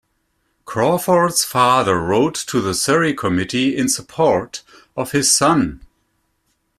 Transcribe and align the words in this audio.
Crawford's 0.65 1.43
father 1.43 1.99
wrote 1.99 2.33
to 2.33 2.59
the 2.59 2.73
Surrey 2.73 3.13
committee 3.13 3.77
in 3.77 3.87
support 3.87 4.63
of 4.97 5.11
his 5.11 5.31
son. 5.31 5.85